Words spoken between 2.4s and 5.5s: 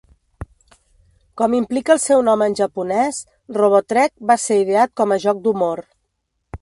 en japonès, Robotrek va ser ideat com a joc